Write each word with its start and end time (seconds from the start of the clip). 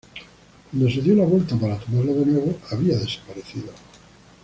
Cuando 0.71 0.89
se 0.89 0.99
dio 0.99 1.13
la 1.13 1.25
vuelta 1.25 1.55
para 1.59 1.77
tomarlo 1.77 2.15
de 2.15 2.25
nuevo, 2.25 2.57
había 2.71 2.97
desaparecido. 2.97 3.71